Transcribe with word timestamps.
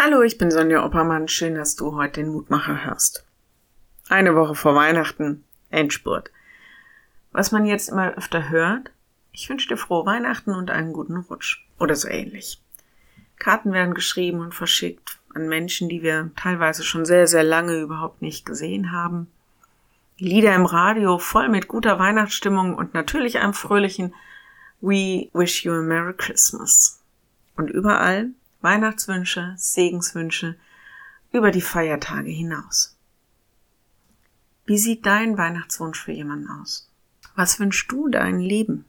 Hallo, 0.00 0.22
ich 0.22 0.38
bin 0.38 0.52
Sonja 0.52 0.84
Oppermann. 0.84 1.26
Schön, 1.26 1.56
dass 1.56 1.74
du 1.74 1.96
heute 1.96 2.20
den 2.20 2.30
Mutmacher 2.30 2.84
hörst. 2.84 3.24
Eine 4.08 4.36
Woche 4.36 4.54
vor 4.54 4.76
Weihnachten, 4.76 5.42
Endspurt. 5.70 6.30
Was 7.32 7.50
man 7.50 7.66
jetzt 7.66 7.88
immer 7.88 8.14
öfter 8.14 8.48
hört, 8.48 8.92
ich 9.32 9.50
wünsche 9.50 9.66
dir 9.66 9.76
frohe 9.76 10.06
Weihnachten 10.06 10.54
und 10.54 10.70
einen 10.70 10.92
guten 10.92 11.16
Rutsch. 11.16 11.66
Oder 11.80 11.96
so 11.96 12.06
ähnlich. 12.06 12.62
Karten 13.40 13.72
werden 13.72 13.92
geschrieben 13.92 14.38
und 14.38 14.54
verschickt 14.54 15.18
an 15.34 15.48
Menschen, 15.48 15.88
die 15.88 16.00
wir 16.00 16.30
teilweise 16.36 16.84
schon 16.84 17.04
sehr, 17.04 17.26
sehr 17.26 17.42
lange 17.42 17.80
überhaupt 17.80 18.22
nicht 18.22 18.46
gesehen 18.46 18.92
haben. 18.92 19.26
Lieder 20.16 20.54
im 20.54 20.64
Radio 20.66 21.18
voll 21.18 21.48
mit 21.48 21.66
guter 21.66 21.98
Weihnachtsstimmung 21.98 22.76
und 22.76 22.94
natürlich 22.94 23.40
einem 23.40 23.52
fröhlichen 23.52 24.14
We 24.80 25.28
wish 25.32 25.64
you 25.64 25.72
a 25.72 25.82
Merry 25.82 26.14
Christmas. 26.14 27.02
Und 27.56 27.68
überall 27.68 28.30
Weihnachtswünsche, 28.60 29.54
Segenswünsche 29.56 30.56
über 31.32 31.50
die 31.50 31.60
Feiertage 31.60 32.30
hinaus. 32.30 32.96
Wie 34.66 34.78
sieht 34.78 35.06
dein 35.06 35.38
Weihnachtswunsch 35.38 36.02
für 36.02 36.12
jemanden 36.12 36.48
aus? 36.50 36.90
Was 37.36 37.60
wünschst 37.60 37.90
du 37.90 38.08
dein 38.08 38.40
Leben? 38.40 38.84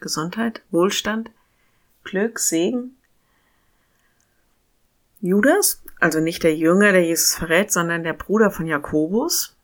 Gesundheit, 0.00 0.62
Wohlstand, 0.70 1.30
Glück, 2.04 2.38
Segen? 2.38 2.96
Judas, 5.20 5.82
also 6.00 6.20
nicht 6.20 6.42
der 6.42 6.56
Jünger, 6.56 6.92
der 6.92 7.04
Jesus 7.04 7.34
verrät, 7.34 7.72
sondern 7.72 8.04
der 8.04 8.12
Bruder 8.12 8.50
von 8.50 8.66
Jakobus, 8.66 9.56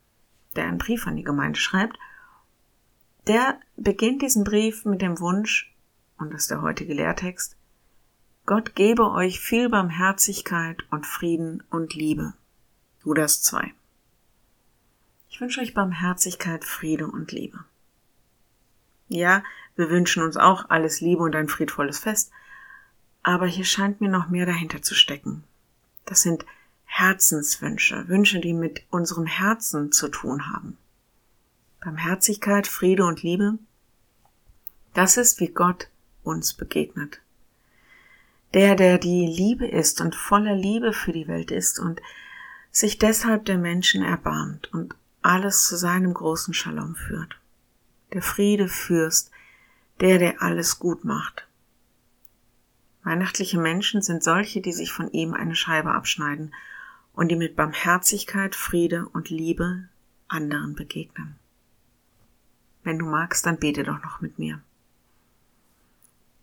der 0.55 0.64
einen 0.64 0.78
Brief 0.78 1.06
an 1.06 1.16
die 1.16 1.24
Gemeinde 1.24 1.59
schreibt, 1.59 1.98
der 3.27 3.59
beginnt 3.77 4.22
diesen 4.22 4.45
Brief 4.45 4.84
mit 4.84 5.02
dem 5.02 5.20
Wunsch, 5.20 5.74
und 6.19 6.33
das 6.33 6.42
ist 6.42 6.50
der 6.50 6.62
heutige 6.62 6.95
Lehrtext, 6.95 7.56
Gott 8.45 8.74
gebe 8.74 9.09
euch 9.12 9.38
viel 9.38 9.69
Barmherzigkeit 9.69 10.83
und 10.91 11.06
Frieden 11.06 11.62
und 11.70 11.95
Liebe. 11.95 12.34
Judas 13.05 13.41
2. 13.42 13.72
Ich 15.30 15.41
wünsche 15.41 15.61
euch 15.61 15.75
Barmherzigkeit, 15.75 16.64
Friede 16.64 17.06
und 17.06 17.31
Liebe. 17.31 17.64
Ja, 19.08 19.44
wir 19.77 19.91
wünschen 19.91 20.25
uns 20.25 20.36
auch 20.36 20.70
alles 20.70 21.00
Liebe 21.00 21.22
und 21.22 21.36
ein 21.36 21.48
friedvolles 21.48 22.00
Fest, 22.00 22.33
aber 23.22 23.47
hier 23.47 23.64
scheint 23.64 24.00
mir 24.00 24.11
noch 24.11 24.28
mehr 24.28 24.44
dahinter 24.44 24.83
zu 24.83 24.97
stecken. 24.97 25.44
Das 26.05 26.22
sind 26.22 26.44
Herzenswünsche, 26.84 28.09
Wünsche, 28.09 28.41
die 28.41 28.55
mit 28.55 28.83
unserem 28.91 29.27
Herzen 29.27 29.92
zu 29.92 30.09
tun 30.09 30.53
haben. 30.53 30.77
Barmherzigkeit, 31.81 32.66
Friede 32.66 33.05
und 33.05 33.22
Liebe, 33.22 33.56
das 34.94 35.16
ist, 35.16 35.38
wie 35.38 35.48
Gott 35.48 35.88
uns 36.25 36.55
begegnet 36.55 37.20
der, 38.55 38.75
der 38.75 38.98
die 38.98 39.27
Liebe 39.27 39.67
ist 39.67 40.00
und 40.00 40.14
voller 40.14 40.55
Liebe 40.55 40.92
für 40.92 41.12
die 41.12 41.28
Welt 41.28 41.50
ist 41.50 41.78
und 41.78 42.00
sich 42.70 42.98
deshalb 42.98 43.44
der 43.44 43.59
Menschen 43.59 44.03
erbarmt 44.03 44.72
und 44.72 44.94
alles 45.22 45.67
zu 45.67 45.77
seinem 45.77 46.14
großen 46.14 46.55
Shalom 46.55 46.94
führt. 46.94 47.39
Der 48.12 48.22
Friede 48.22 48.69
Fürst, 48.69 49.31
der, 50.00 50.19
der 50.19 50.42
alles 50.42 50.78
gut 50.78 51.05
macht. 51.05 51.47
Weihnachtliche 53.05 53.59
Menschen 53.59 54.03
sind 54.03 54.22
solche, 54.22 54.61
die 54.61 54.72
sich 54.72 54.92
von 54.92 55.11
ihm 55.12 55.34
eine 55.34 55.56
Scheibe 55.56 55.92
abschneiden 55.92 56.55
und 57.12 57.28
die 57.28 57.37
mit 57.37 57.56
Barmherzigkeit, 57.56 58.55
Friede 58.55 59.09
und 59.09 59.28
Liebe 59.28 59.89
anderen 60.28 60.75
begegnen. 60.75 61.37
Wenn 62.84 62.98
du 62.98 63.06
magst, 63.06 63.47
dann 63.47 63.59
bete 63.59 63.84
doch 63.84 64.03
noch 64.03 64.20
mit 64.20 64.39
mir. 64.39 64.61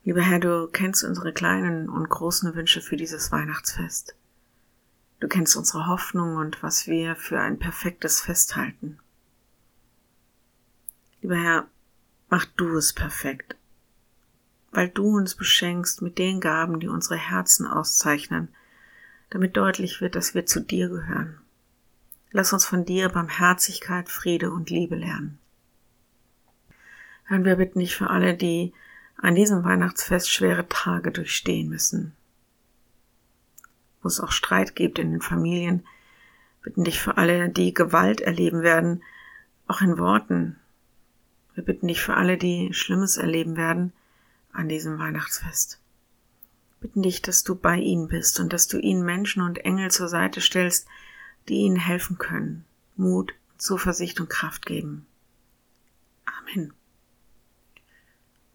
Lieber 0.09 0.23
Herr, 0.23 0.39
du 0.39 0.65
kennst 0.65 1.03
unsere 1.03 1.31
kleinen 1.31 1.87
und 1.87 2.09
großen 2.09 2.55
Wünsche 2.55 2.81
für 2.81 2.97
dieses 2.97 3.31
Weihnachtsfest. 3.31 4.15
Du 5.19 5.27
kennst 5.27 5.55
unsere 5.55 5.85
Hoffnung 5.85 6.37
und 6.37 6.63
was 6.63 6.87
wir 6.87 7.15
für 7.15 7.39
ein 7.39 7.59
perfektes 7.59 8.19
Fest 8.19 8.55
halten. 8.55 8.97
Lieber 11.21 11.35
Herr, 11.35 11.67
mach 12.27 12.45
du 12.45 12.75
es 12.75 12.91
perfekt, 12.91 13.55
weil 14.71 14.89
du 14.89 15.15
uns 15.15 15.35
beschenkst 15.35 16.01
mit 16.01 16.17
den 16.17 16.39
Gaben, 16.39 16.79
die 16.79 16.87
unsere 16.87 17.17
Herzen 17.17 17.67
auszeichnen, 17.67 18.47
damit 19.29 19.57
deutlich 19.57 20.01
wird, 20.01 20.15
dass 20.15 20.33
wir 20.33 20.47
zu 20.47 20.59
dir 20.59 20.89
gehören. 20.89 21.39
Lass 22.31 22.51
uns 22.51 22.65
von 22.65 22.83
dir 22.83 23.09
Barmherzigkeit, 23.09 24.09
Friede 24.09 24.49
und 24.49 24.71
Liebe 24.71 24.95
lernen. 24.95 25.37
Herr, 27.25 27.45
wir 27.45 27.57
bitten 27.57 27.77
dich 27.77 27.95
für 27.95 28.09
alle, 28.09 28.33
die 28.33 28.73
an 29.21 29.35
diesem 29.35 29.63
Weihnachtsfest 29.63 30.31
schwere 30.31 30.67
Tage 30.67 31.11
durchstehen 31.11 31.69
müssen. 31.69 32.15
Wo 34.01 34.07
es 34.07 34.19
auch 34.19 34.31
Streit 34.31 34.75
gibt 34.75 34.97
in 34.97 35.11
den 35.11 35.21
Familien, 35.21 35.85
bitten 36.61 36.83
dich 36.83 36.99
für 36.99 37.17
alle, 37.17 37.49
die 37.49 37.73
Gewalt 37.73 38.21
erleben 38.21 38.61
werden, 38.61 39.03
auch 39.67 39.81
in 39.81 39.97
Worten. 39.97 40.57
Wir 41.53 41.63
bitten 41.63 41.87
dich 41.87 42.01
für 42.01 42.15
alle, 42.15 42.37
die 42.37 42.73
Schlimmes 42.73 43.17
erleben 43.17 43.57
werden 43.57 43.91
an 44.53 44.69
diesem 44.69 44.97
Weihnachtsfest. 44.99 45.79
Bitten 46.79 47.01
dich, 47.01 47.21
dass 47.21 47.43
du 47.43 47.55
bei 47.55 47.75
ihnen 47.75 48.07
bist 48.07 48.39
und 48.39 48.53
dass 48.53 48.67
du 48.67 48.77
ihnen 48.77 49.03
Menschen 49.03 49.41
und 49.41 49.57
Engel 49.59 49.91
zur 49.91 50.07
Seite 50.07 50.39
stellst, 50.39 50.87
die 51.49 51.55
ihnen 51.55 51.75
helfen 51.75 52.17
können, 52.17 52.63
Mut, 52.95 53.33
Zuversicht 53.57 54.21
und 54.21 54.29
Kraft 54.29 54.65
geben. 54.65 55.05
Amen. 56.25 56.73